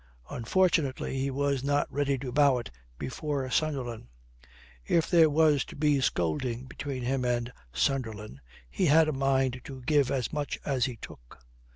Unfortunately, 0.31 1.19
he 1.19 1.29
was 1.29 1.63
not 1.63 1.85
ready 1.93 2.17
to 2.17 2.31
bow 2.31 2.57
it 2.57 2.71
before 2.97 3.47
Sunderland. 3.51 4.07
If 4.83 5.07
there 5.07 5.29
was 5.29 5.63
to 5.65 5.75
be 5.75 6.01
scolding 6.01 6.65
between 6.65 7.03
him 7.03 7.23
and 7.23 7.53
Sunderland, 7.71 8.41
he 8.67 8.87
had 8.87 9.07
a 9.07 9.13
mind 9.13 9.61
to 9.65 9.83
give 9.83 10.09
as 10.09 10.33
much 10.33 10.57
as 10.65 10.85
he 10.85 10.95
took. 10.95 11.45